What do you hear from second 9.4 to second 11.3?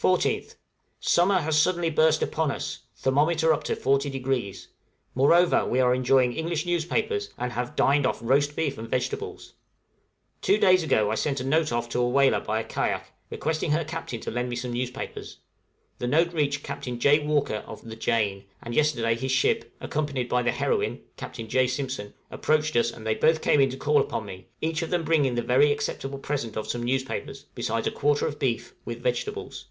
THE WHALERS.} Two days ago I